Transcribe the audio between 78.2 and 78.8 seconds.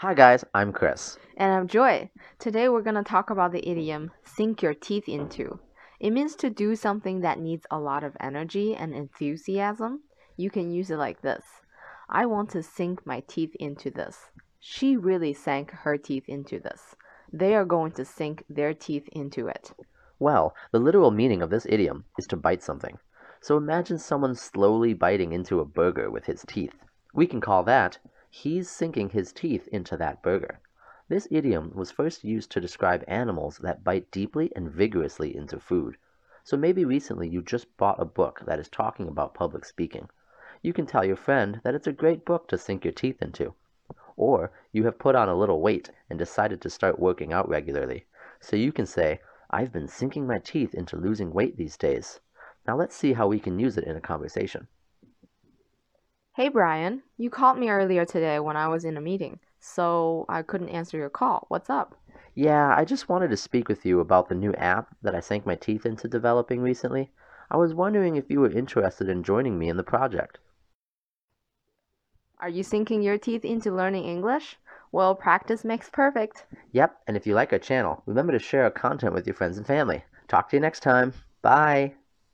to share our